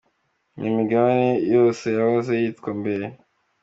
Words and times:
n’imigabane 0.59 1.29
yose 1.55 1.85
ya 1.89 1.95
yahoze 1.99 2.31
yitwa 2.41 2.71
mbere. 2.79 3.05